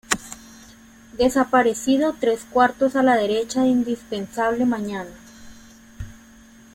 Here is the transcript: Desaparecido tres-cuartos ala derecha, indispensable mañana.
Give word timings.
Desaparecido 1.15 2.15
tres-cuartos 2.19 2.95
ala 2.95 3.15
derecha, 3.17 3.67
indispensable 3.67 4.65
mañana. 4.65 5.11